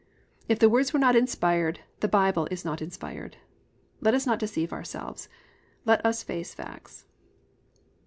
If 0.49 0.57
the 0.57 0.67
words 0.67 0.95
are 0.95 0.97
not 0.97 1.15
inspired 1.15 1.81
the 1.99 2.07
Bible 2.07 2.47
is 2.49 2.65
not 2.65 2.81
inspired. 2.81 3.37
Let 3.99 4.15
us 4.15 4.25
not 4.25 4.39
deceive 4.39 4.73
ourselves; 4.73 5.29
let 5.85 6.03
us 6.03 6.23
face 6.23 6.55
facts. 6.55 7.05